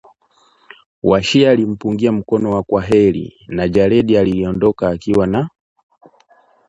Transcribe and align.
Washie 1.03 1.47
alimpungia 1.49 2.11
mkono 2.11 2.51
wa 2.51 2.63
kwaheri 2.63 3.39
na 3.47 3.67
Jared 3.67 4.15
aliondoka 4.17 4.89
akiwa 4.89 5.27
na 5.27 5.49